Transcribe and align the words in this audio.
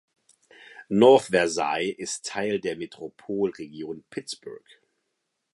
North 0.89 1.25
Versailles 1.27 1.91
ist 1.95 2.25
Teil 2.25 2.59
der 2.59 2.75
Metropolregion 2.75 4.03
Pittsburgh. 4.09 4.65